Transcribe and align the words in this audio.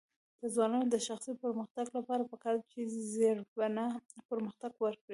د 0.41 0.43
ځوانانو 0.53 0.87
د 0.93 0.97
شخصي 1.07 1.33
پرمختګ 1.43 1.85
لپاره 1.97 2.29
پکار 2.31 2.55
ده 2.59 2.65
چې 2.71 2.79
زیربنا 3.13 3.87
پرمختګ 4.29 4.71
ورکړي. 4.85 5.09